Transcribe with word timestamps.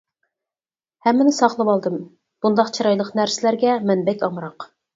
ھەممىنى 1.07 1.33
ساقلىۋالدىم، 1.41 2.01
بۇنداق 2.47 2.73
چىرايلىق 2.81 3.15
نەرسىلەرگە 3.23 3.79
مەن 3.87 4.05
بەك 4.13 4.29
ئامراق. 4.31 4.71